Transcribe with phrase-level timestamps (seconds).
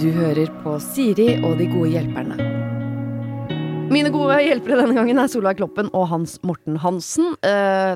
[0.00, 2.36] Du hører på Siri og de gode hjelperne.
[3.94, 7.34] Mine gode hjelpere denne gangen er Solveig Kloppen og Hans Morten Hansen.
[7.46, 7.94] Eh,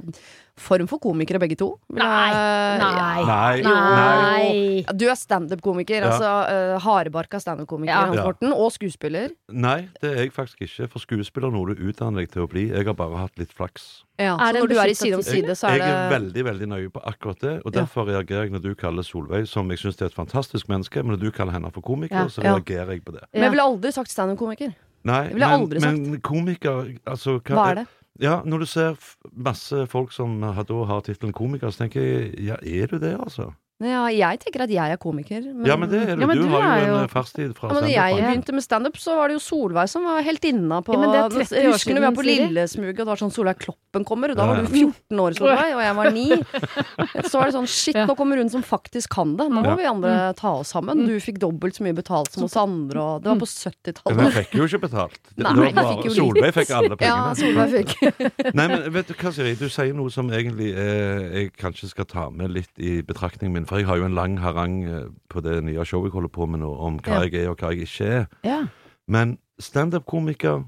[0.59, 1.69] form for komikere begge to.
[1.91, 3.63] vil Nei, jeg- nei.
[3.63, 3.63] Nei.
[3.63, 4.85] Nei.
[4.97, 6.11] Du er standup-komiker, Ja.
[6.11, 6.31] altså
[6.75, 8.07] uh, hardbarka standup-komiker, Ja.
[8.07, 9.31] Hans Morten, og skuespiller.
[9.51, 10.89] Nei, det er jeg faktisk ikke.
[10.91, 12.69] For skuespiller er noe du utdanner deg til å bli.
[12.71, 14.05] Jeg har bare hatt litt flaks.
[14.19, 16.45] Ja, Er så når du er i Side om side, så er jeg er veldig
[16.45, 17.63] veldig nøye på akkurat det.
[17.65, 21.03] Og derfor reagerer jeg når du kaller Solveig, som jeg syns er et fantastisk menneske,
[21.05, 23.23] men når du kaller henne for komiker, så reagerer jeg på det.
[23.33, 24.75] Men jeg ville aldri sagt standup-komiker.
[25.05, 25.81] Nei, Det sagt.
[25.81, 27.87] men komiker altså, Hva er det?
[28.19, 28.97] Ja, Når du ser
[29.31, 30.67] masse folk som har,
[31.07, 33.53] tittelen komiker, så tenker jeg ja, er du det, altså?
[33.79, 35.39] Ja, jeg tenker at jeg er komiker.
[35.55, 36.23] Men, Ja, men det er du.
[36.25, 38.17] Ja, men du, du har er jo en eh, fartstid fra Ja, men når jeg
[38.25, 41.21] begynte med standup, så var det jo Solveig som var heltinna på Ja, men det
[41.21, 44.07] er 30 Jeg husker når vi var på Lillesmuget, og det var sånn Solveig Kloppen
[44.09, 46.41] kommer, og da var du 14 år, Solveig, og jeg var 9.
[47.31, 49.47] Så var det sånn shit, nå kommer hun som faktisk kan det.
[49.47, 49.77] Nå må Ja.
[49.79, 51.05] vi andre ta oss sammen.
[51.07, 54.25] Du fikk dobbelt så mye betalt som oss andre, og det var på 70-tallet.
[54.27, 55.21] jeg fikk jo ikke betalt.
[55.39, 56.17] Nei, fikk jo.
[56.19, 57.31] Solveig fikk alle pengene.
[57.31, 57.39] Ja.
[57.39, 57.95] Solveig fikk.
[58.59, 59.55] Nei, men vet du hva, Siri?
[59.55, 63.68] Du sier noe som egentlig eh, jeg kanskje skal ta med litt i betraktningen min.
[63.69, 66.47] For jeg har jo en lang harang eh, på det nye showet jeg holder på
[66.49, 68.27] med nå, om hva jeg er og hva jeg ikke er.
[68.49, 68.63] Ja.
[69.09, 70.63] Men standup-komiker,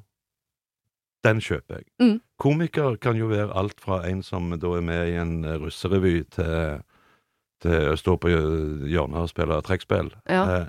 [1.25, 1.87] den kjøper jeg.
[2.01, 2.19] Mm.
[2.41, 6.15] Komiker kan jo være alt fra en som da er med i en eh, russerevy,
[6.37, 6.81] til,
[7.65, 10.13] til å stå på hjørnet og spille trekkspill.
[10.29, 10.45] Ja.
[10.59, 10.69] Eh,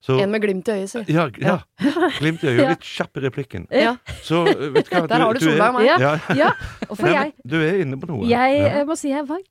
[0.00, 1.00] så, En med glimt i øyet, si.
[1.12, 1.58] ja, ja.
[2.20, 2.70] Glimt i øyet.
[2.70, 3.66] Litt kjapp i replikken.
[3.68, 3.98] Ja.
[4.24, 5.88] Så eh, vet du hva Der har du Solveig og meg.
[6.00, 6.12] Ja.
[6.38, 6.52] Ja.
[6.88, 8.24] Og for Nei, jeg, Du er inne på noe.
[8.28, 9.42] jeg eh, må si jeg var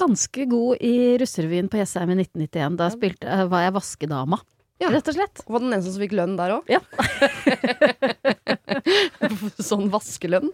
[0.00, 2.78] ganske god i russerevyen på Jessheim i 1991.
[2.80, 4.40] Da spilte, eh, var jeg vaskedama.
[4.80, 4.88] Ja.
[4.88, 5.42] Rett og slett.
[5.44, 6.70] Var den eneste som fikk lønn der òg?
[6.72, 6.80] Ja.
[9.70, 10.48] sånn vaskelønn.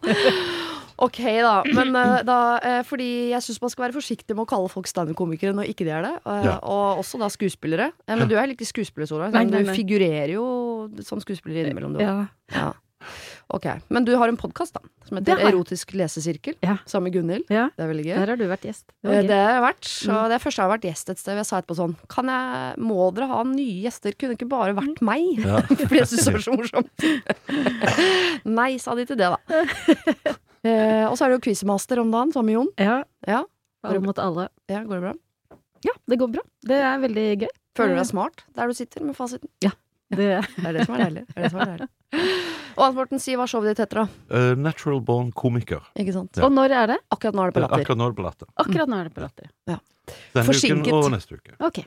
[0.96, 1.60] Ok, da.
[1.76, 4.88] Men eh, da eh, Fordi jeg syns man skal være forsiktig med å kalle folk
[4.90, 6.14] standup-komikere når ikke de er det.
[6.24, 6.56] Og, Ja.
[6.64, 7.90] Og også da skuespillere.
[8.08, 10.46] Men du er litt i skuespiller, nei, Du figurerer jo
[11.06, 12.04] som skuespiller innimellom, du.
[12.04, 12.18] Ja.
[12.54, 12.70] Ja.
[13.54, 13.66] Ok.
[13.94, 14.74] Men du har en podkast,
[15.06, 15.38] som heter.
[15.46, 16.56] Erotisk lesesirkel.
[16.66, 16.78] Ja.
[16.84, 17.44] Sammen med Gunhild.
[17.48, 17.68] ja.
[17.76, 18.14] Det er veldig gøy.
[18.18, 18.84] Der har du vært gjest.
[19.04, 19.90] Det Eh, Det har jeg vært.
[20.08, 20.28] Og Mm.
[20.28, 21.36] det er første jeg har vært gjest et sted.
[21.36, 24.12] Jeg sa etterpå sånn Kan jeg, Må dere ha nye gjester?
[24.18, 25.38] Kunne ikke bare vært meg?
[25.46, 25.60] Ja.
[25.62, 26.90] Fordi jeg syns det var så morsomt.
[28.58, 29.38] Nei, sa de til det, da.
[30.66, 32.70] Eh, og så er det jo quizmaster om dagen, sammen med Jon.
[32.82, 33.04] Ja.
[33.28, 33.44] Ja.
[33.86, 34.48] Alle mot alle.
[34.68, 35.14] Ja, går det bra?
[35.86, 36.42] Ja, det går bra.
[36.66, 37.50] Det er veldig gøy.
[37.76, 39.48] Føler du deg smart der du sitter med fasiten?
[40.12, 40.28] Det,
[40.62, 41.24] Det er det som er deilig.
[41.26, 41.88] Det er det som er deilig.
[42.76, 44.06] Og Hans Morten, si hva showet ditt heter, da.
[44.30, 45.82] Uh, natural born komiker.
[45.98, 46.36] Ikke sant?
[46.36, 46.44] Ja.
[46.46, 46.98] Og når er det?
[47.14, 47.82] Akkurat nå er det på Latter.
[47.82, 48.50] Akkurat nå er det på Latter.
[48.62, 49.50] Akkurat nå er det på Latter.
[49.66, 50.90] Denne Forsinket.
[50.92, 51.56] uken og neste uke.
[51.66, 51.82] Ok.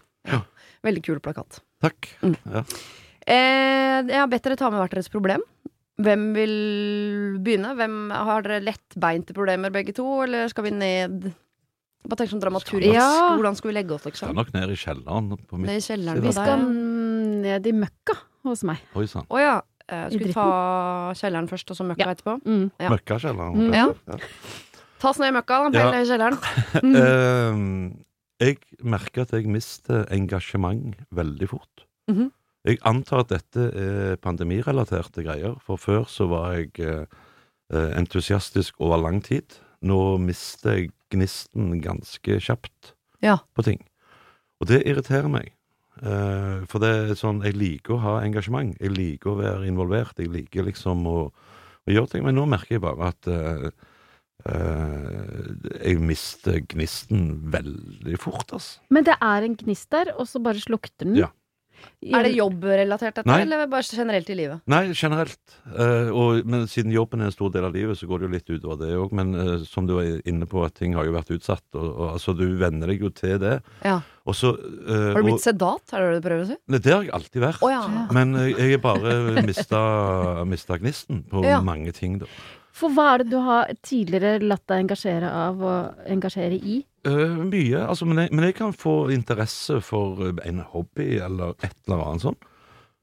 [0.85, 1.61] Veldig kul plakat.
[1.83, 2.09] Takk.
[2.23, 2.35] Mm.
[2.51, 2.63] Ja.
[3.29, 5.43] Eh, jeg har bedt dere ta med hvert deres problem.
[5.99, 6.53] Hvem vil
[7.43, 7.73] begynne?
[7.75, 11.29] Hvem Har dere lettbeinte problemer begge to, eller skal vi ned
[12.07, 12.95] Bare tenk sånn dramaturgisk.
[12.95, 13.09] Ja.
[13.35, 14.35] Hvordan skal vi legge oss, Skal liksom?
[14.37, 16.63] nok ned i kjelleren på Ned i kjelleren Vi skal
[17.43, 18.15] ned i møkka
[18.47, 18.79] hos meg.
[18.95, 19.27] Oi sann.
[19.29, 19.57] Å ja.
[19.89, 20.45] Eh, I skal vi ta
[21.19, 22.13] kjelleren først, og så møkka Ja.
[22.15, 22.37] etterpå?
[22.45, 22.71] Mm.
[22.79, 22.89] Ja.
[22.93, 23.55] Møkkakjelleren.
[23.57, 23.73] Mm.
[23.73, 23.87] Ja.
[24.07, 24.17] Ja.
[24.99, 25.79] Ta oss ned i møkka, da.
[25.79, 25.91] Ja.
[25.91, 26.39] Ned i kjelleren.
[26.83, 26.95] Mm.
[28.39, 31.83] Eh, jeg merker at jeg mister engasjement veldig fort.
[32.07, 32.31] Mhm.
[32.65, 37.05] Jeg antar at dette er pandemirelaterte greier, for før så var jeg eh,
[37.73, 39.43] eh, entusiastisk over lang tid.
[39.81, 43.37] Nå mister jeg gnisten ganske kjapt Ja.
[43.55, 43.81] på ting.
[44.61, 45.53] Og det irriterer meg.
[46.01, 48.75] Eh, for det er sånn, jeg liker å ha engasjement.
[48.79, 50.17] Jeg liker å være involvert.
[50.19, 51.17] Jeg liker liksom å,
[51.87, 52.23] å gjøre ting.
[52.23, 53.69] Men nå merker jeg bare at eh,
[54.47, 55.51] Uh,
[55.83, 58.79] jeg mister gnisten veldig fort, altså.
[58.87, 61.17] Men det er en gnist der, og så bare slukter den.
[61.19, 61.27] Ja.
[61.99, 63.41] Er det jobbrelatert, dette, Nei.
[63.43, 64.61] eller bare generelt i livet?
[64.71, 65.39] Nei, generelt.
[65.75, 68.33] Eh, og, men siden jobben er en stor del av livet, så går det jo
[68.37, 69.11] litt utover det òg.
[69.19, 71.65] Men eh, som du var inne på, at ting har jo vært utsatt.
[71.75, 73.57] Og, og altså, du venner deg jo til det.
[73.83, 73.97] Ja.
[74.29, 75.91] Og så eh, Har du og- blitt sedat?
[75.91, 76.57] Er det det du prøver å si?
[76.71, 77.63] Nei, Det har jeg alltid vært.
[77.67, 77.83] Oh, ja.
[78.15, 79.83] Men eh, jeg har bare mista,
[80.47, 81.59] mista gnisten på Ja.
[81.65, 82.31] mange ting, da.
[82.79, 86.77] For hva er det du har tidligere latt deg engasjere av og engasjere i?
[87.07, 87.87] Eh, mye.
[87.87, 92.03] Altså, men, jeg, men jeg kan få interesse for eh, en hobby eller et eller
[92.03, 92.47] annet sånt.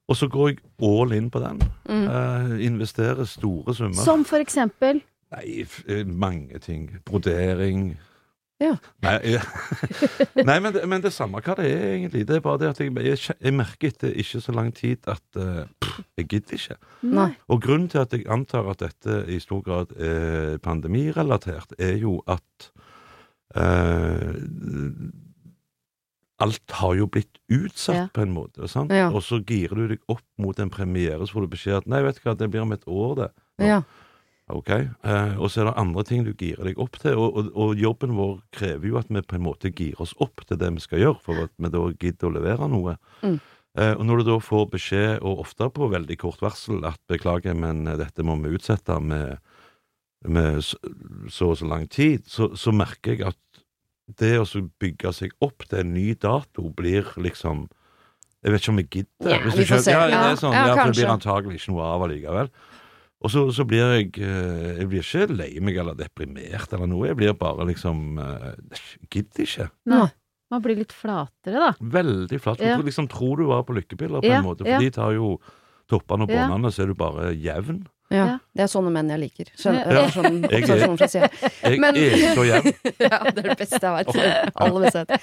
[0.06, 1.62] Og så går jeg all in på den.
[1.88, 2.04] Mm.
[2.06, 4.04] Uh, investerer store summer.
[4.04, 5.02] Som for eksempel
[5.34, 5.64] Nei,
[6.06, 6.84] mange ting.
[7.04, 7.96] Brodering.
[8.62, 8.76] Ja.
[9.02, 9.40] Nei, jeg,
[10.48, 12.22] nei men, det, men det samme hva det er, egentlig.
[12.28, 15.66] Det er bare det at jeg, jeg, merker etter ikke så lang tid at uh,
[15.82, 16.78] pff, jeg gidder ikke.
[17.10, 17.28] Nei.
[17.50, 22.20] Og grunnen til at jeg antar at dette i stor grad er pandemirelatert, er jo
[22.30, 22.70] at
[26.36, 28.08] Alt har jo blitt utsatt Ja.
[28.12, 28.68] på en måte.
[28.68, 28.90] Sant?
[28.92, 29.08] Ja.
[29.10, 32.02] Og så girer du deg opp mot en premiere, så får du beskjed at nei,
[32.02, 33.30] vet du hva, det blir om et år, det.
[33.58, 33.66] nå.
[33.66, 33.82] Ja.
[34.48, 37.16] Ok, eh, Og så er det andre ting du girer deg opp til.
[37.18, 40.44] Og, og, og jobben vår krever jo at vi på en måte girer oss opp
[40.46, 42.96] til det vi skal gjøre, for at vi da gidder å levere noe.
[43.24, 43.40] Mm.
[43.78, 47.54] Eh, og når du da får beskjed, og ofte på veldig kort varsel, at beklager,
[47.58, 49.38] men eh, dette må vi utsette med,
[50.28, 50.78] med så,
[51.32, 53.62] så og så lang tid, så, så merker jeg at
[54.20, 54.46] det å
[54.80, 57.66] bygge seg opp til en ny dato blir liksom
[58.44, 59.30] Jeg vet ikke om jeg gidder.
[59.32, 59.90] Ja, Hvis du vi får se.
[59.90, 62.50] Ja, ja, det er sånn, ja, ja, for det blir antagelig ikke noe av allikevel.
[63.24, 67.08] Og så, så blir jeg eh, Jeg blir ikke lei meg eller deprimert eller noe.
[67.08, 69.68] Jeg blir bare liksom eh, jeg Gidder ikke.
[69.90, 70.06] Nei.
[70.54, 71.72] Man blir litt flatere, da.
[71.80, 72.60] Veldig flat.
[72.62, 72.76] Ja.
[72.78, 74.78] Du liksom tror du var på lykkepiller på Ja, en måte, for ja.
[74.78, 75.32] de tar jo
[75.90, 77.80] toppene og båndene, så er du bare jevn.
[78.10, 78.16] Ja.
[78.16, 78.38] Ja.
[78.54, 79.48] Det er sånne menn jeg liker.
[79.58, 80.02] Skjønner, Ja.
[80.14, 81.52] sånn Jeg er- observasjon.
[81.62, 82.74] Jeg Men- er så jevn.
[83.06, 84.52] Ja, det er det beste jeg veit.
[84.56, 85.20] Alle vil se det.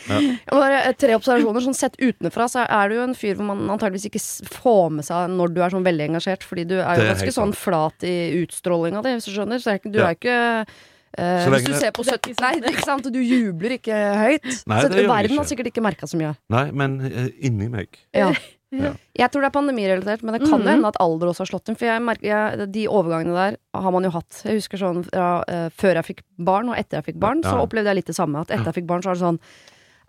[0.51, 1.61] Bare tre observasjoner.
[1.63, 4.23] Sånn sett utenfra så er du jo en fyr hvor man antageligvis ikke
[4.59, 7.29] får med seg når du er sånn veldig engasjert, fordi du er jo er ganske
[7.31, 9.63] helt sånn flat i utstrålinga di, hvis du skjønner.
[9.63, 10.65] Så er du er ikke
[11.13, 13.05] Uh, hvis du ser på 70 Nei, ikke sant?
[13.13, 14.47] Du jubler ikke høyt.
[14.65, 16.31] Nei, så verden har sikkert ikke merka så mye.
[16.49, 17.87] Nei, men uh, inni meg.
[18.17, 18.31] Ja.
[18.73, 18.91] Ja.
[19.19, 20.71] Jeg tror det er pandemirelatert, men det kan jo Mhm.
[20.71, 21.75] hende at alder også har slått inn.
[21.77, 24.41] For jeg merker, jeg, de overgangene der har man jo hatt.
[24.43, 27.53] Jeg husker sånn fra uh, før jeg fikk barn, og etter jeg fikk barn, så
[27.61, 28.41] opplevde jeg litt det samme.
[28.41, 29.39] At etter jeg fikk barn, så var det sånn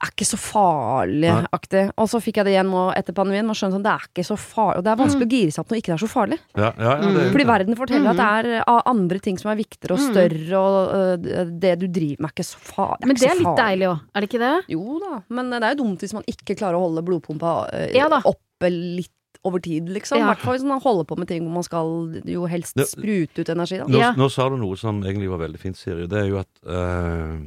[0.02, 1.84] er ikke så farlig-aktig.
[2.00, 3.46] Og så fikk jeg det igjen nå etter pandemien.
[3.46, 4.80] Man skjønner sånn, det er ikke så farlig.
[4.80, 6.38] Og det er vanskelig å gire seg opp når ikke det er så farlig.
[6.58, 9.96] Ja, ja, ja, det Fordi verden forteller at det er andre ting som er viktigere
[9.96, 10.10] og Mm.
[10.12, 13.06] større, og uh, det du driver med er ikke så farlig.
[13.08, 14.54] Men det er litt deilig òg, er det ikke det?
[14.74, 18.20] Jo da, men det er jo dumt hvis man ikke klarer å holde blodpumpa uh,
[18.24, 19.10] oppe litt
[19.44, 20.16] over tid, liksom.
[20.16, 20.26] I Ja.
[20.32, 23.48] hvert fall hvis man holder på med ting hvor man skal jo helst sprute ut
[23.52, 23.78] energi.
[23.86, 24.12] Nå, Ja.
[24.16, 26.06] nå sa du noe som egentlig var veldig fint, Siri.
[26.08, 27.38] Det er jo at eh,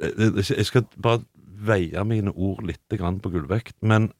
[0.00, 1.22] jeg, jeg skal bare
[1.62, 4.10] veie mine ord litt grann på gullvekt, men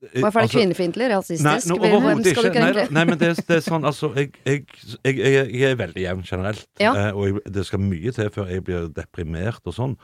[0.00, 1.08] Hvorfor er det altså- kvinnefiendtlig?
[1.12, 1.44] Rasistisk?
[1.44, 2.42] Nei, no, Hvem skal ikke.
[2.42, 2.74] du ikke.
[2.74, 4.64] Nei, nei, men det, det er sånn, altså Jeg, jeg,
[5.04, 5.18] jeg,
[5.52, 6.94] jeg, er veldig jevn generelt, Ja.
[6.96, 9.96] eh, og det skal mye til før jeg blir deprimert og sånn.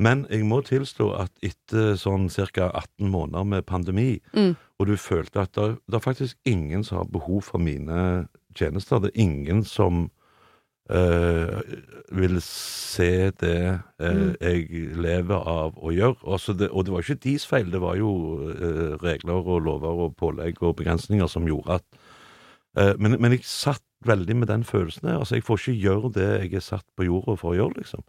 [0.00, 2.70] Men jeg må tilstå at etter sånn ca.
[2.72, 4.56] 18 måneder med pandemi, Mm.
[4.80, 8.26] og du følte at det, det er faktisk ingen som har behov for mine
[8.56, 10.10] tjenester, det er ingen som
[10.90, 11.60] eh,
[12.12, 14.36] vil se det uh, Mm.
[14.40, 16.38] jeg lever av å gjøre.
[16.58, 18.10] Det, og det var ikke deres feil, det var jo
[18.50, 22.02] uh, regler og lover og pålegg og begrensninger som gjorde at
[22.74, 25.20] men, men jeg satt veldig med den følelsen der.
[25.20, 28.02] Altså, jeg får ikke gjøre det jeg er satt på jorda for å gjøre, liksom.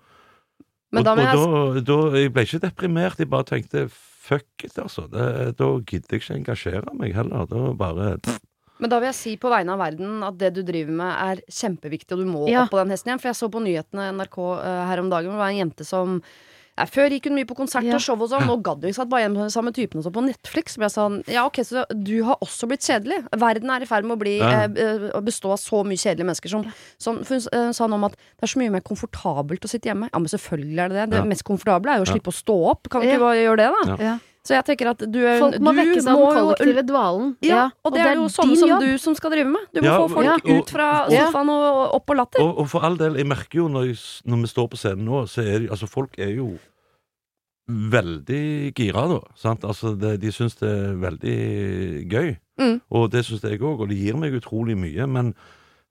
[0.89, 3.83] Men og da jeg da, da, jeg ble ikke deprimert, jeg bare tenkte
[4.25, 5.05] fuck it, altså.
[5.11, 5.27] Det,
[5.59, 7.45] da gidder jeg ikke engasjere meg heller.
[7.51, 8.07] Da bare
[8.79, 11.41] Men da vil jeg si på vegne av verden at det du driver med er
[11.49, 12.63] kjempeviktig, og du må Ja.
[12.65, 13.21] opp på den hesten igjen.
[13.21, 15.85] For jeg så på nyhetene NRK eh, her om dagen, hvor det var en jente
[15.85, 16.21] som
[16.77, 17.95] ja, før gikk hun mye på konsert Ja.
[17.95, 20.03] og show og sånn, nå gadd hun ikke satt bare hjemme med samme typen og
[20.03, 20.75] så på Netflix.
[20.75, 23.21] Så jeg sa ja ok, så du har også blitt kjedelig.
[23.31, 24.65] Verden er i ferd med å bli Ja.
[24.67, 26.67] eh, eh, bestå av så mye kjedelige mennesker som,
[26.99, 29.69] som For hun eh, sa noe om at det er så mye mer komfortabelt å
[29.71, 30.09] sitte hjemme.
[30.11, 31.09] Ja, men selvfølgelig er det det.
[31.11, 31.23] Det Ja.
[31.23, 32.13] mest komfortable er jo å Ja.
[32.19, 32.89] slippe å stå opp.
[32.89, 33.13] Kan vi Ja.
[33.15, 34.03] ikke bare gjøre det, da?
[34.03, 34.19] Ja.
[34.45, 37.31] Så jeg tenker at du, er- Folk må du vekke seg den kollektive dvalen.
[37.41, 38.83] ja, og det, er jo sånne som jobb.
[38.85, 39.63] du som skal drive med.
[39.73, 42.41] Du må Ja, få folk og- og- ut fra sofaen og opp på latter.
[42.45, 43.97] Og, og for all del, jeg merker jo når, jeg,
[44.29, 46.51] når vi står på scenen nå, så er det altså folk er jo
[47.67, 49.19] veldig gira, da.
[49.35, 49.63] Sant?
[49.65, 51.37] Altså, det, de syns det er veldig
[52.11, 52.35] gøy.
[52.61, 52.75] Mm.
[52.93, 55.07] Og det syns jeg òg, og det gir meg utrolig mye.
[55.09, 55.33] Men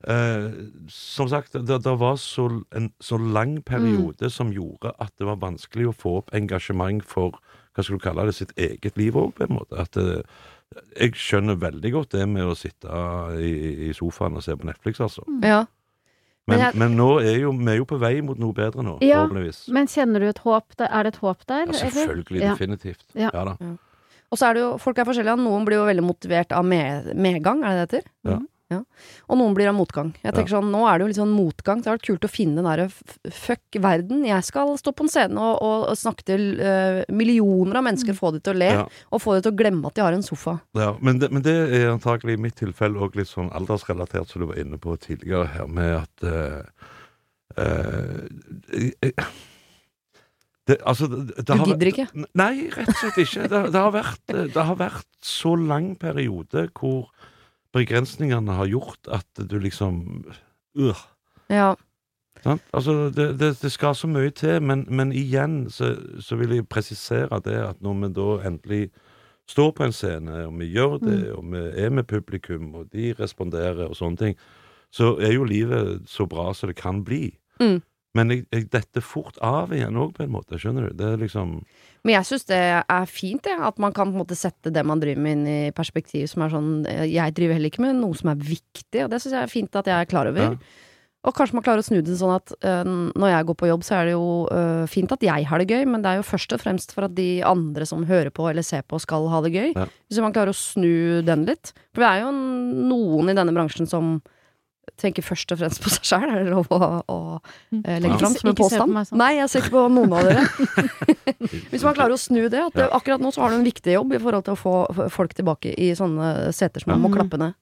[0.06, 0.46] eh,
[0.88, 2.46] som sagt, det, det var så,
[2.76, 7.40] en så lang periode som gjorde at det var vanskelig å få opp engasjement for
[7.74, 9.78] hva skal du kalle det, sitt eget liv òg, på en måte.
[9.80, 10.22] At eh,
[11.00, 12.88] jeg skjønner veldig godt det med å sitte
[13.38, 15.24] i, i sofaen og se på Netflix, altså.
[15.42, 15.64] Ja.
[16.46, 18.82] Men Men, jeg- men nå er jo, vi er jo på vei mot noe bedre
[18.84, 19.68] nå, Ja, forhåpentligvis.
[19.72, 20.88] Men kjenner du et håp der?
[20.92, 21.66] Er det et håp der?
[21.66, 22.36] Ja, selvfølgelig.
[22.42, 22.50] Eller?
[22.54, 23.04] Definitivt.
[23.14, 23.30] Ja.
[23.32, 23.56] Ja da.
[24.30, 25.38] Og så er det jo, folk er forskjellige.
[25.40, 28.10] Noen blir jo veldig motivert av med, medgang, er det det heter?
[28.28, 28.38] Ja.
[28.72, 28.78] Ja.
[29.28, 30.14] Og noen blir av motgang.
[30.22, 31.82] Jeg tenker sånn, Nå er det jo litt sånn motgang.
[31.82, 32.86] Det har vært kult å finne den derre
[33.36, 34.24] fuck verden.
[34.24, 38.16] Jeg skal stå på en scene og, og, og snakke til uh, millioner av mennesker,
[38.16, 38.86] få de til å le, Ja.
[39.12, 40.56] og få de til å glemme at de har en sofa.
[40.80, 44.42] Ja, men, det, men det er antakelig i mitt tilfelle òg litt sånn aldersrelatert, som
[44.42, 46.88] du var inne på tidligere her, med at uh,
[47.60, 49.28] eh, eh,
[50.64, 52.08] det, altså, det, det Du gidder ikke?
[52.40, 53.46] Nei, rett og slett ikke.
[53.52, 57.12] Det, det, har vært, det har vært så lang periode hvor
[57.74, 60.24] begrensningene har gjort at du liksom
[60.78, 60.94] øh,
[61.50, 61.74] Ja.
[62.74, 66.68] Altså, det, det, det skal så mye til, men, men igjen så, så vil jeg
[66.68, 68.90] presisere det at når vi da endelig
[69.48, 71.36] står på en scene, og vi gjør det, Mm.
[71.36, 74.36] og vi er med publikum, og de responderer og sånne ting,
[74.92, 77.36] så er jo livet så bra som det kan bli.
[77.60, 77.80] Mm.
[78.14, 80.58] Men jeg, jeg detter fort av igjen òg, på en måte.
[80.60, 80.96] Skjønner du?
[80.98, 81.58] Det er liksom
[82.06, 83.56] Men jeg syns det er fint, det.
[83.58, 86.46] At man kan på en måte sette det man driver med inn i perspektiv som
[86.46, 89.34] er sånn eh, Jeg driver heller ikke med noe som er viktig, og det syns
[89.34, 90.54] jeg er fint at jeg er klar over.
[90.54, 90.90] Ja.
[91.24, 93.84] Og kanskje man klarer å snu det sånn at øh, når jeg går på jobb,
[93.86, 96.26] så er det jo øh, fint at jeg har det gøy, men det er jo
[96.28, 99.40] først og fremst for at de andre som hører på eller ser på, skal ha
[99.46, 99.70] det gøy.
[99.72, 99.86] Ja.
[100.04, 101.72] Hvis man klarer å snu den litt.
[101.96, 102.34] For det er jo
[102.92, 104.18] noen i denne bransjen som
[105.00, 106.24] tenker først og fremst på seg sjæl.
[106.30, 107.18] Er det lov å, å
[107.84, 108.18] eh, legge Ja.
[108.22, 108.92] fram som en Ikke se på påstand?
[108.94, 109.18] meg sånn.
[109.18, 110.44] Nei, jeg ser ikke på noen av dere.
[111.72, 113.92] Hvis man klarer å snu det, at det, akkurat nå så har du en viktig
[113.96, 117.16] jobb i forhold til å få folk tilbake i sånne seter som man må Mhm.
[117.18, 117.54] klappe ned.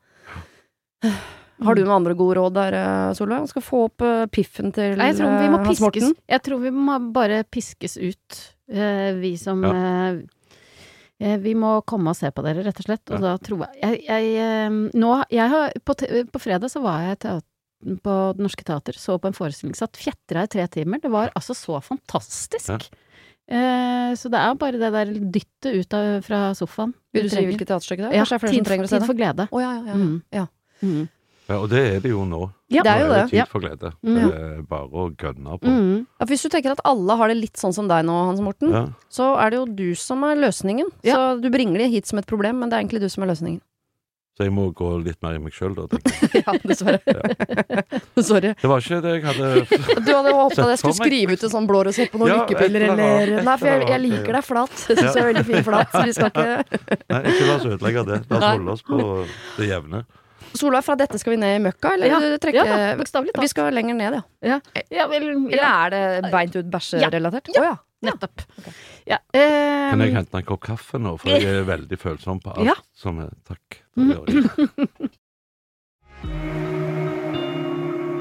[1.63, 3.47] Har du noen andre gode råd der, eh, Solveig?
[3.51, 6.61] Skal få opp eh, piffen til Nei, jeg tror vi må Hans piskes Jeg tror
[6.63, 8.39] vi må bare piskes ut,
[8.73, 10.13] eh, vi som ja.
[11.43, 13.05] Vi må komme og se på dere, rett og slett.
[13.15, 15.97] Og da tror jeg Jeg, jeg, eh, nå, jeg har, på,
[16.35, 17.49] på fredag så var jeg teater,
[17.83, 21.01] på Det Norske Teater, så på en forestilling, satt fjetra i tre timer.
[21.03, 22.71] Det var altså så fantastisk.
[22.71, 22.79] Ja.
[23.53, 26.95] Eh, så det er bare det der dyttet ut av, fra sofaen.
[27.13, 28.21] Vil du si hvilket teaterstykke det er?
[28.23, 29.49] Ja, tid, tid for glede.
[29.51, 29.99] Å, ja, ja, ja.
[29.99, 30.15] Mm.
[30.33, 30.47] ja.
[30.83, 31.03] Mm.
[31.49, 32.47] Ja, og det er det jo nå.
[32.73, 32.83] Ja.
[32.87, 33.25] Det er jo Nå det.
[33.31, 33.93] tid for glede.
[34.03, 34.15] Mm.
[34.19, 35.69] Det er bare å gønne på.
[35.73, 36.07] Mm.
[36.21, 38.71] Ja, hvis du tenker at alle har det litt sånn som deg nå, Hans Morten,
[38.73, 38.87] Ja.
[39.13, 40.89] så er det jo du som er løsningen.
[41.05, 41.15] Ja.
[41.17, 43.33] Så du bringer det hit som et problem, men det er egentlig du som er
[43.35, 43.61] løsningen.
[44.33, 45.85] Så jeg må gå litt mer i meg sjøl, da.
[46.41, 47.03] ja, dessverre.
[48.25, 48.55] Sorry.
[48.57, 49.51] Det var ikke det jeg hadde
[50.07, 52.39] Du hadde håpet at jeg skulle skrive ut en sånn blå resept på noen Ja,
[52.47, 53.45] lykkepiller eller eller.
[53.45, 54.73] Nei, for jeg, jeg liker deg flat.
[54.89, 57.69] Jeg syns du er veldig fin flat, så vi skal ikke Nei, ikke la oss
[57.75, 58.19] ødelegge det.
[58.31, 59.01] La oss holde oss på
[59.61, 60.03] det jevne.
[60.59, 63.73] Solveig, fra dette skal vi ned i møkka, eller Ja, trekke Ja, bokstavelig Vi skal
[63.75, 64.59] lenger ned, ja.
[64.93, 67.53] Ja, vel, Eller er det beint ut bæsjerelatert?
[67.57, 67.75] Å ja.
[68.03, 68.45] nettopp.
[69.09, 69.19] Ja.
[69.35, 69.41] Um,
[69.93, 72.77] Kan jeg hente en kopp kaffe nå, for jeg er veldig følsom på alt Ja.
[72.95, 73.83] som er Takk.
[73.97, 75.11] Gjør.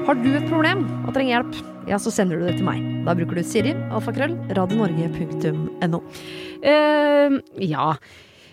[0.02, 2.82] Har du et problem og trenger hjelp, ja, så sender du det til meg.
[3.06, 6.00] Da bruker du Siri, alfakrøll, radionorge.no.
[6.62, 7.92] Uh, ja.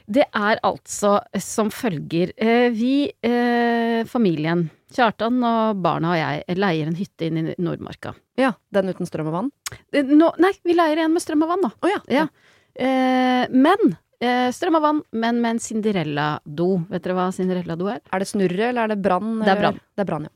[0.10, 2.32] Det er altså som følger.
[2.38, 8.16] Eh, vi, eh, familien, Kjartan og barna og jeg, leier en hytte inn i Nordmarka.
[8.42, 9.52] Ja, den uten strøm og vann?
[9.94, 11.70] Eh, nå, nei, vi leier en med strøm og vann, da.
[11.86, 12.02] Oh, ja.
[12.10, 12.26] Ja.
[12.74, 16.70] Eh, men eh, Strøm og vann, men med en Cinderella-do.
[16.90, 18.02] Vet dere hva Cinderella-do er?
[18.10, 19.38] Er det snurre, eller er det brann?
[19.44, 19.80] Det er brann.
[19.94, 20.34] Det er brann, ja.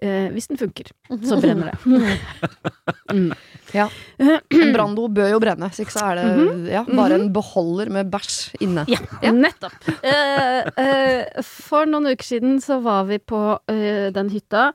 [0.00, 0.88] Eh, hvis den funker,
[1.28, 1.78] så brenner det.
[3.12, 3.32] mm.
[3.76, 8.08] En branndo bør jo brenne, så ikke så er det ja, bare en beholder med
[8.12, 8.86] bæsj inne.
[8.90, 9.02] Ja,
[9.34, 9.76] nettopp.
[10.00, 14.70] Eh, eh, for noen uker siden så var vi på eh, den hytta,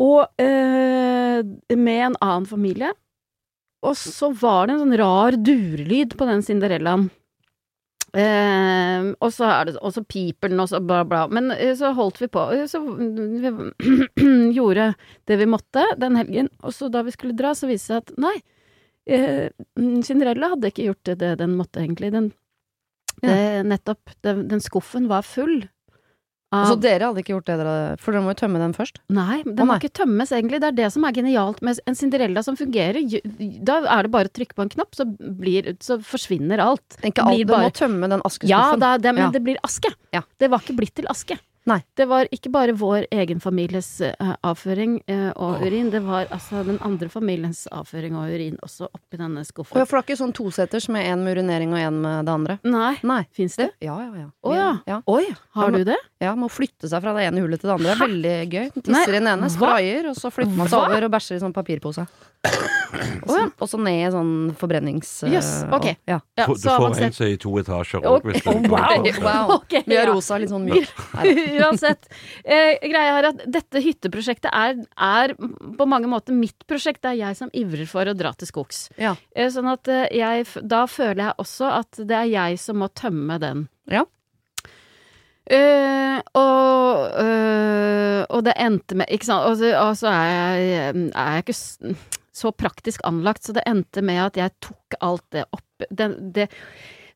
[0.00, 1.40] og eh,
[1.76, 2.92] med en annen familie.
[3.86, 7.08] Og så var det en sånn rar durelyd på den Cinderellaen.
[8.16, 11.26] Eh, og så er det Og så piper den, og så bla, bla.
[11.30, 12.42] Men eh, så holdt vi på.
[12.56, 13.52] Eh, Så vi
[14.58, 14.94] gjorde
[15.30, 16.48] det vi måtte den helgen.
[16.62, 18.36] Og så da vi skulle dra, så viste det seg at nei,
[19.06, 19.48] eh,
[20.06, 22.12] Cinderella hadde ikke gjort det den måtte, egentlig.
[22.16, 22.32] Den
[23.22, 23.28] Ja.
[23.28, 24.14] det, nettopp.
[24.24, 25.68] Den, den skuffen var full.
[26.52, 28.96] Av, Så dere hadde ikke gjort det, dere, for dere må jo tømme den først.
[29.08, 30.58] nei, den må ikke tømmes, egentlig.
[30.60, 32.98] Det er det som er genialt med en Cinderella som fungerer.
[33.62, 36.98] Da er det bare å trykke på en knapp, så, blir, så forsvinner alt.
[37.06, 38.80] Ikke alt, bare- må tømme den Ja, askeskuffen.
[38.80, 39.30] da, det, men Ja.
[39.30, 39.94] det blir aske.
[40.12, 40.22] Ja.
[40.40, 41.38] Det var ikke blitt til aske.
[41.68, 41.80] Nei.
[41.98, 46.62] Det var ikke bare vår egen families uh, avføring uh, og urin, det var altså
[46.66, 49.76] den andre familiens avføring og urin også oppi denne skuffen.
[49.76, 52.34] ja, for det er ikke sånn toseters med én med urinering og én med det
[52.34, 52.58] andre?
[52.64, 53.20] Nei, Nei.
[53.36, 53.70] fins det?
[53.84, 54.28] Ja, ja, ja.
[54.40, 54.70] Å ja.
[54.88, 55.00] ja.
[55.10, 55.26] Oi,
[55.58, 55.98] har du det?
[56.22, 57.90] Ja, må flytte seg fra det ene hullet til det andre.
[57.90, 58.66] Det er veldig gøy.
[58.80, 61.56] Tisser i den ene, sprayer, og så flytter man seg over og bæsjer i sånn
[61.56, 62.06] papirpose.
[62.40, 65.08] Og så, og så ned i sånn forbrennings...
[65.26, 65.84] eh, Jøss, ok.
[65.92, 66.16] og- Ja.
[66.40, 67.20] Ja, Du så får avansert.
[67.20, 69.04] en er i to etasjer òg, hvis du Oh, wow.
[69.26, 69.52] Wow.
[69.60, 70.12] Okay, Vi har ja.
[70.14, 70.88] rosa litt sånn myr
[71.60, 72.08] Uansett.
[72.44, 77.02] Eh, greia er at dette hytteprosjektet er, er på mange måter mitt prosjekt.
[77.04, 78.88] Det er jeg som ivrer for å dra til skogs.
[78.98, 79.14] Ja.
[79.36, 82.88] Eh, sånn at eh, jeg Da føler jeg også at det er jeg som må
[82.88, 83.68] tømme den.
[83.90, 84.06] Ja.
[85.50, 89.48] Uh, og, uh, og det endte med Ikke sant.
[89.50, 91.96] Og så, og så er, jeg, er jeg ikke
[92.40, 96.48] så praktisk anlagt, så det endte med at jeg tok alt det opp den, det,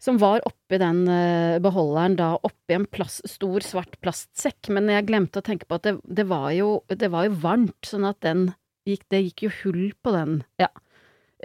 [0.05, 4.69] som var oppi den eh, beholderen da oppi en plass, stor, svart plastsekk.
[4.75, 7.81] Men jeg glemte å tenke på at det, det, var jo, det var jo varmt,
[7.89, 8.51] sånn at den
[8.85, 10.41] gikk, Det gikk jo hull på den.
[10.61, 10.69] Ja.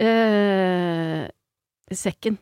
[0.00, 1.24] Eh,
[1.90, 2.36] sekken.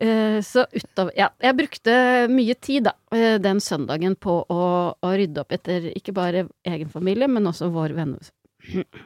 [0.00, 1.92] Eh, så utover Ja, jeg brukte
[2.30, 4.62] mye tid, da, eh, den søndagen på å,
[4.94, 8.22] å rydde opp etter ikke bare egen familie, men også vår venne,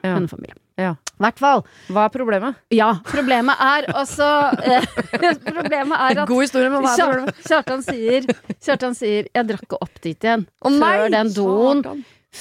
[0.02, 0.14] Ja.
[0.16, 0.56] Hundefamilie.
[0.80, 0.94] Ja.
[1.20, 1.60] hvert fall.
[1.92, 2.58] Hva er problemet?
[2.74, 4.28] Ja, problemet er altså
[4.64, 4.86] eh,
[5.52, 7.44] Problemet er at God historie, men hva er problemet?
[7.46, 8.26] Kjartan sier,
[8.56, 10.92] Kjartan sier 'jeg drakk ikke opp dit igjen' oh, nei!
[10.96, 11.84] før, den doen,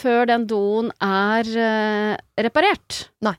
[0.01, 2.15] før den doen er eh,
[2.47, 3.03] reparert.
[3.21, 3.35] Nei.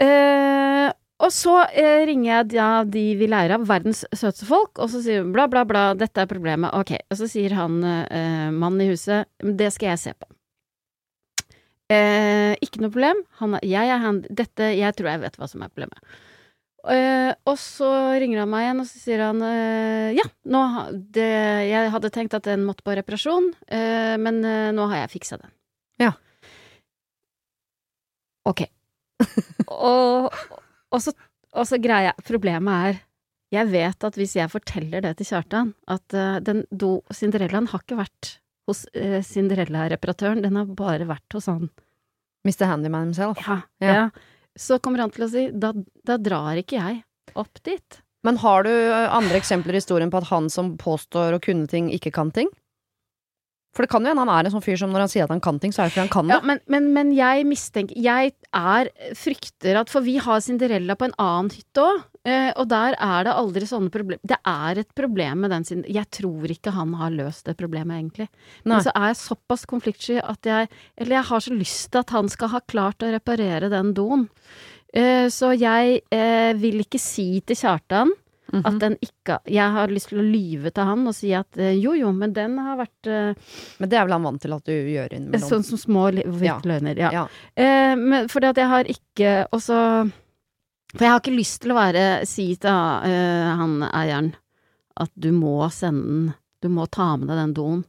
[0.00, 0.88] Eh,
[1.20, 5.02] og så eh, ringer jeg ja, de vi lærer av, verdens søteste folk, og så
[5.04, 6.94] sier hun bla, bla, bla, dette er problemet, ok.
[7.12, 10.30] Og så sier han eh, mannen i huset, det skal jeg se på.
[11.90, 13.22] Eh, ikke noe problem.
[13.40, 14.34] Han, jeg, jeg.
[14.42, 16.18] Dette Jeg tror jeg vet hva som er problemet.
[16.88, 17.90] Eh, og så
[18.22, 20.60] ringer han meg igjen, og så sier han eh, ja, nå
[21.12, 21.26] det,
[21.68, 25.40] Jeg hadde tenkt at den måtte på reparasjon, eh, men eh, nå har jeg fiksa
[25.42, 25.52] den.
[26.00, 26.14] Ja.
[28.48, 28.64] Ok.
[29.68, 30.32] og,
[30.88, 31.12] og, så,
[31.52, 33.02] og så greia Problemet er
[33.50, 37.82] jeg vet at hvis jeg forteller det til Kjartan, at eh, den do Cinderellaen har
[37.82, 38.36] ikke vært
[38.70, 41.68] hos uh, Cinderella-reparatøren, den har bare vært hos han.
[42.46, 42.64] Mr.
[42.70, 43.40] Handyman himself.
[43.46, 43.94] Ja, Ja.
[43.94, 44.04] ja.
[44.58, 45.70] Så kommer han til å si da,
[46.04, 47.02] da drar ikke jeg
[47.38, 48.00] opp dit.
[48.26, 51.86] Men har du andre eksempler i historien på at han som påstår å kunne ting,
[51.94, 52.50] ikke kan ting?
[53.70, 55.32] For det kan jo hende han er en sånn fyr som når han sier at
[55.32, 56.34] han kan ting, så er det fordi han kan det.
[56.34, 61.06] Ja, men, men, men jeg mistenker Jeg er frykter at For vi har Cinderella på
[61.06, 64.22] en annen hytte òg, eh, og der er det aldri sånne problemer.
[64.26, 68.00] Det er et problem med den sin Jeg tror ikke han har løst det problemet,
[68.00, 68.26] egentlig.
[68.64, 68.74] Nei.
[68.74, 72.16] Men så er jeg såpass konfliktsky at jeg Eller jeg har så lyst til at
[72.16, 74.26] han skal ha klart å reparere den doen.
[74.90, 78.10] Eh, så jeg eh, vil ikke si til Kjartan
[78.52, 78.66] Mhm.
[78.66, 81.76] at den ikke Jeg har lyst til å lyve til han og si at eh,
[81.78, 83.34] jo jo, men den har vært eh,
[83.78, 85.48] Men det er vel han vant til at du gjør innimellom.
[85.48, 86.08] Sånn som små
[86.42, 86.58] Ja.
[86.64, 86.98] løgner.
[86.98, 87.10] Ja.
[87.12, 87.28] ja.
[87.54, 90.10] Eh, men fordi at jeg har ikke også
[90.96, 94.34] For jeg har ikke lyst til å være si til uh, han eieren
[95.00, 97.84] at du må sende den Du må ta med deg den doen.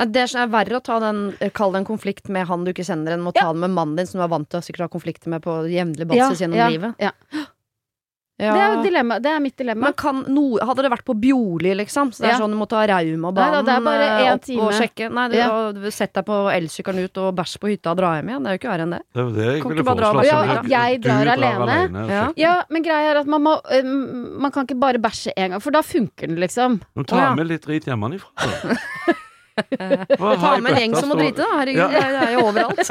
[0.00, 3.12] Det er verre å ta den, kalle det en konflikt med han du ikke kjenner,
[3.12, 4.88] enn å ta den med mannen din som du er vant til å sikkert ha
[4.94, 6.96] konflikter med på jevnlig basis gjennom ja, livet.
[6.98, 7.12] Ja.
[8.42, 8.52] Ja.
[8.56, 9.16] Det er jo dilemma.
[9.22, 9.84] Det er mitt dilemma.
[9.86, 12.38] Men kan no, hadde det vært på Bjorli, liksom, så det er Ja.
[12.42, 14.62] sånn du må ta Nei Raumabanen da, det er bare eh, en opp time.
[14.66, 15.90] og sjekke Nei, du, Ja.
[15.94, 18.42] sett deg på elsykkelen ut og bæsj på hytta og dra hjem igjen.
[18.42, 19.02] Det er jo ikke verre enn det.
[19.14, 20.10] Det det jeg Kan ikke bare dra.
[20.26, 22.02] Ja, jeg du drar alene.
[22.02, 22.24] og Ja.
[22.36, 25.60] Ja, men greia er at man må eh, Man kan ikke bare bæsje en gang,
[25.62, 26.80] for da funker den, liksom.
[26.96, 28.28] Men ta med litt drit hjemmefra.
[29.52, 31.44] Ta med en gjeng som må drite, da.
[31.60, 31.88] Herregud, Ja.
[31.88, 32.88] det det er jo overalt.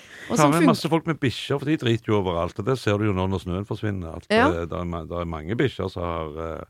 [0.36, 2.58] og Ta som med masse folk med bikkjer, for de driter jo overalt.
[2.60, 4.16] Og det ser du jo nå når snøen forsvinner.
[4.20, 4.50] At Ja.
[4.52, 6.64] det, det, er, det er mange bikkjer som har uh,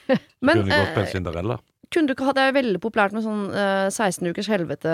[0.46, 1.56] Men kunne gått på en eh, Cinderella.
[1.90, 4.92] kunne du Det er jo veldig populært med sånn uh, 16 ukers helvete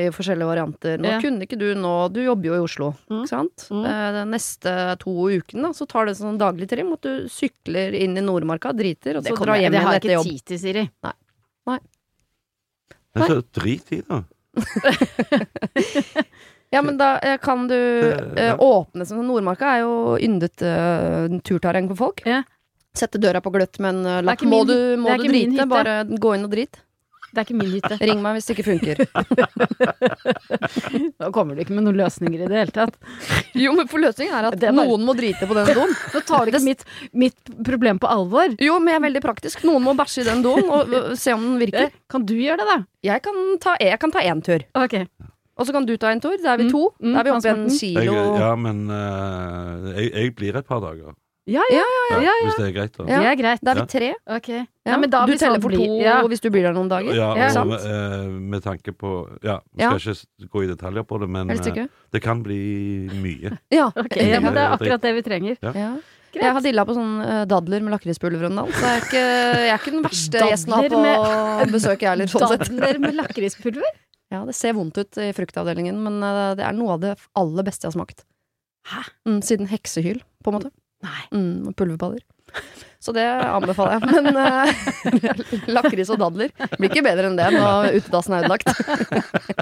[0.00, 0.96] i forskjellige varianter.
[0.98, 1.18] Nå Ja.
[1.20, 3.22] kunne ikke du nå Du jobber jo i Oslo, Mm.
[3.22, 3.66] ikke sant?
[3.70, 3.84] Mm.
[3.84, 7.92] Uh, de neste to ukene da, så tar det sånn daglig trim at du sykler
[7.94, 10.16] inn i Nordmarka, driter, og Det, så kommer drar hjem det igjen har jeg etter
[10.16, 10.88] ikke tid til, Siri.
[13.18, 14.24] Men så drit i det.
[16.70, 18.56] Ja, men da eh, kan du Det- eh, ja.
[18.56, 22.20] åpne som Nordmarka er jo yndet uh, turterreng for folk.
[22.28, 22.42] Ja.
[22.98, 24.42] Sette døra på gløtt med en eh, lapp.
[24.44, 26.80] Må du, må du drite, bare gå inn og drit.
[27.28, 27.96] Det er ikke min hytte.
[28.00, 28.96] Ring meg hvis det ikke funker.
[31.20, 32.96] Nå kommer du ikke med noen løsninger i det hele tatt.
[33.58, 35.92] Jo, men for løsningen er at er bare- noen må drite på den doen.
[36.14, 38.56] Nå tar du ikke mitt, mitt problem på alvor.
[38.64, 39.64] Jo, men jeg er veldig praktisk.
[39.68, 41.88] Noen må bæsje i den doen og øh, se om den virker.
[41.90, 42.78] Eh, Kan du gjøre det, da?
[43.12, 44.96] Jeg kan ta, jeg kan ta én tur, Ok.
[45.58, 46.36] Og så kan du ta en tur.
[46.42, 46.94] Da er vi Mm, to.
[47.02, 48.02] mm, Da er vi oppe i en kilo.
[48.02, 51.14] Jeg, ja, men eh, jeg, jeg blir et par dager.
[51.48, 52.32] Ja, ja, Ja, ja, ja.
[52.44, 53.04] Hvis det er greit, da.
[53.08, 53.18] Ja.
[53.20, 53.60] Det er greit.
[53.64, 54.08] Da er vi tre.
[54.36, 54.48] Ok.
[54.84, 54.96] Ja.
[55.00, 56.16] Men da du hvis han teller for to blir- ja.
[56.28, 57.14] hvis du blir der noen dager.
[57.16, 57.46] Ja, Ja.
[57.46, 57.70] og Sant?
[57.70, 59.88] med, eh, med tanke på Ja, vi Ja.
[59.88, 61.88] skal ikke s- gå i detaljer på det, men Helst eh, ikke.
[62.12, 63.56] det kan bli mye.
[63.72, 63.86] Ja.
[63.96, 65.56] Ok, ja, men det er akkurat det vi trenger.
[65.62, 65.72] Ja.
[66.30, 66.44] Greit.
[66.44, 69.24] Jeg har dilla på sånn eh, dadler med lakrispulver om dagen, så jeg er ikke,
[69.56, 72.26] jeg er ikke den verste gjesten å ha Dadler på besøk, jeg heller.
[72.28, 72.68] Sånn sett.
[72.68, 73.88] Dadler med lakrispulver?
[74.32, 77.64] Ja, det ser vondt ut i fruktavdelingen, men eh, det er noe av det aller
[77.66, 78.26] beste jeg har smakt.
[78.88, 79.04] Hæ?
[79.28, 80.72] Mm, siden heksehyl, på en måte.
[81.04, 81.22] Nei.
[81.32, 82.24] Mm, pulverballer.
[82.98, 84.08] Så det anbefaler jeg.
[84.10, 88.72] Men uh, lakris og dadler blir ikke bedre enn det når utedassen er ødelagt.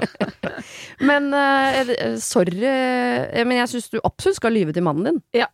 [1.09, 1.91] men uh,
[2.23, 5.21] sorry, men jeg syns du absolutt skal lyve til mannen din.
[5.43, 5.51] Ja.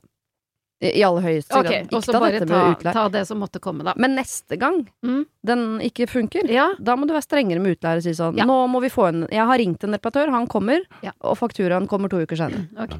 [0.83, 1.87] I, aller høyeste Ok, grad.
[1.91, 2.93] Ikke så ta dette ta, med utleie.
[2.93, 3.93] ta det som måtte komme, da.
[3.97, 5.25] Men neste gang Mm.
[5.45, 6.73] den ikke funker, Ja.
[6.79, 8.45] da må du være strengere med utleier og si sånn Ja.
[8.45, 11.11] Nå må vi få en Jeg har ringt en reparatør, han kommer, Ja.
[11.21, 12.67] og fakturaen kommer to uker senere.
[12.77, 12.99] Ok.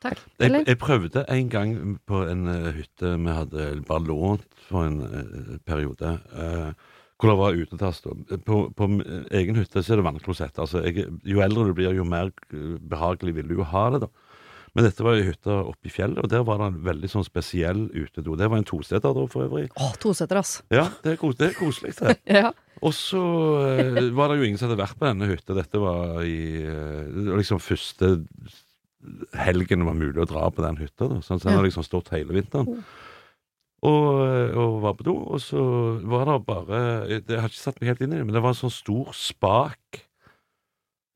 [0.00, 0.18] Takk.
[0.40, 5.02] Jeg, jeg prøvde en gang på en uh, hytte vi hadde bare lånt for en
[5.02, 6.18] uh, periode.
[6.32, 6.72] Uh,
[7.20, 8.00] hvor det var utedass.
[8.00, 8.38] da.
[8.46, 8.86] På, på
[9.30, 10.56] egen hytte så er det vannklosett.
[10.56, 14.00] Altså, jeg, jo eldre du blir, jo mer eh, behagelig vil du jo ha det.
[14.00, 14.08] da.
[14.74, 17.26] Men dette var i hytta oppe i fjellet, og der var det en veldig sånn
[17.26, 18.36] spesiell utedo.
[18.38, 19.66] Det var en toseter da, for øvrig.
[19.74, 20.60] Å, toseter, ass.
[20.70, 22.16] Ja, det er, kos det er koselig, det.
[22.40, 22.52] Ja.
[22.80, 23.20] Og så
[23.74, 25.56] eh, var det jo ingen som hadde vært på denne hytta.
[25.58, 28.12] Dette var i eh, liksom første
[29.36, 31.08] helgen det var mulig å dra på den hytta.
[31.10, 31.18] Da.
[31.24, 31.60] Sånn, så den Ja.
[31.60, 32.84] har liksom stått hele vinteren.
[33.80, 35.60] Og, eh, og var på do, og så
[36.04, 38.52] var det bare Jeg har ikke satt meg helt inn i det, men det var
[38.52, 40.09] en sånn stor spak Eh,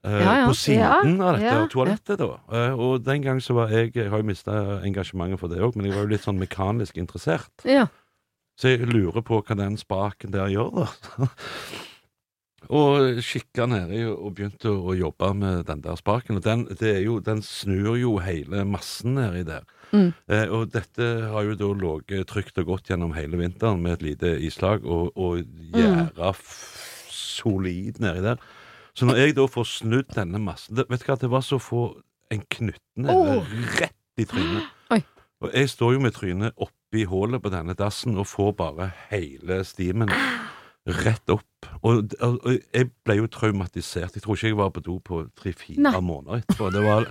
[0.05, 0.47] Ja, ja.
[0.51, 2.35] På siden av dette toalettet, da.
[2.53, 4.53] Eh, og den gang så var jeg Jeg har jo mista
[4.85, 7.53] engasjementet for det òg, men jeg var jo litt sånn mekanisk interessert.
[7.65, 7.87] Ja.
[8.61, 11.29] Så jeg lurer på hva den spaken der gjør, da.
[12.81, 16.39] og kikka nedi og begynte å, jobbe med den der spaken.
[16.39, 19.65] Og den, det jo, den snur jo hele massen nedi der.
[19.95, 20.13] Mm.
[20.29, 24.07] Eh, og dette har jo da ligget trygt og godt gjennom hele vinteren med et
[24.11, 25.41] lite islag, og, og
[25.75, 26.45] gjerda mm.
[27.15, 28.47] solid nedi der.
[28.95, 31.59] Så når jeg da får snudd denne massen det, Vet du hva, det var så
[31.59, 31.85] å få
[32.35, 33.55] en knyttneve oh.
[33.81, 34.71] rett i trynet.
[34.95, 35.03] Oi.
[35.45, 39.61] Og jeg står jo med trynet oppi hullet på denne dassen og får bare hele
[39.67, 40.13] stimen
[41.05, 41.69] rett opp.
[41.83, 44.15] Og, og, jeg ble jo traumatisert.
[44.15, 46.71] Jeg tror ikke jeg var på do på tre-fire måneder etterpå.
[46.75, 47.09] Det var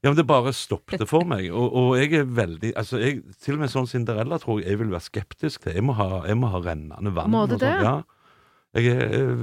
[0.00, 1.50] ja, men Det bare stoppet for meg.
[1.52, 4.80] Og, og jeg er veldig altså jeg, Til og med sånn Cinderella tror jeg jeg
[4.80, 5.76] vil være skeptisk til.
[5.76, 7.32] Jeg må ha, jeg må ha rennende vann.
[7.34, 7.66] Må du sånn.
[7.66, 7.74] det?
[7.84, 7.98] Ja.
[8.78, 9.40] Jeg er eh,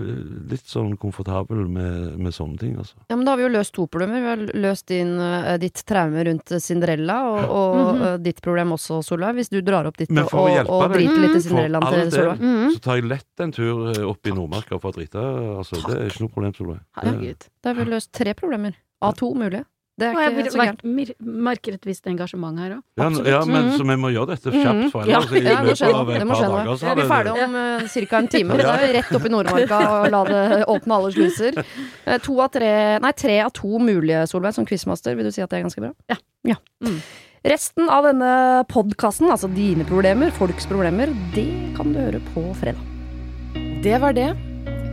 [0.47, 2.95] litt sånn komfortabel med, med sånne ting, altså.
[3.09, 4.21] Ja, men Da har vi jo løst to problemer.
[4.23, 8.23] Vi har løst din, eh, ditt traume rundt Cinderella, og, og mm -hmm.
[8.23, 9.35] ditt problem også, Solveig.
[9.35, 11.41] Hvis du drar opp ditt og, og, driter litt i.
[11.41, 12.73] For Cinderellaen all til del, Mm -hmm.
[12.73, 15.19] så tar jeg lett en tur opp i Nordmarka for å drite.
[15.57, 16.79] Altså, det er ikke noe problem, Solveig.
[16.95, 17.49] Herregud.
[17.63, 18.75] Da har vi løst tre problemer.
[19.01, 19.65] Av to mulige.
[19.97, 21.15] Det er ikke vil- så gærent.
[21.25, 22.81] merker et visst engasjement her òg.
[22.97, 23.77] Ja, ja, men Mhm.
[23.79, 24.63] så vi må gjøre dette Mhm.
[24.63, 26.87] kjapt, for Ja, ellers i Ja, det må løpet av et par dager så Vi
[26.91, 28.17] er det ferdig om uh, ca.
[28.17, 28.57] en time.
[28.57, 31.65] Da er rett opp i Nordmarka og la det åpne alle sluser.
[32.07, 35.15] Eh, to av tre, nei, tre av to mulige, Solveig, som quizmaster.
[35.15, 35.91] Vil du si at det er ganske bra?
[36.45, 36.55] Ja.
[36.83, 37.01] Mm.
[37.43, 42.79] Resten av denne podkasten, altså dine problemer, folks problemer, det kan du høre på fredag.
[43.81, 44.35] Det var det.